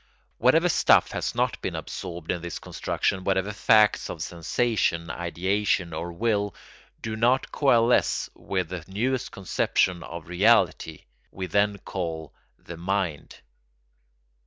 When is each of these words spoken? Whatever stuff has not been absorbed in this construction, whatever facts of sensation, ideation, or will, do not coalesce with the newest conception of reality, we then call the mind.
Whatever 0.39 0.67
stuff 0.67 1.11
has 1.11 1.35
not 1.35 1.61
been 1.61 1.75
absorbed 1.75 2.31
in 2.31 2.41
this 2.41 2.57
construction, 2.57 3.23
whatever 3.23 3.51
facts 3.53 4.09
of 4.09 4.23
sensation, 4.23 5.11
ideation, 5.11 5.93
or 5.93 6.11
will, 6.11 6.55
do 7.03 7.15
not 7.15 7.51
coalesce 7.51 8.27
with 8.33 8.69
the 8.69 8.83
newest 8.87 9.31
conception 9.31 10.01
of 10.01 10.27
reality, 10.27 11.05
we 11.29 11.45
then 11.45 11.77
call 11.77 12.33
the 12.57 12.77
mind. 12.77 13.41